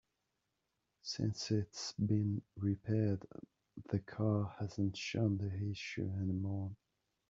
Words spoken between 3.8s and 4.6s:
the car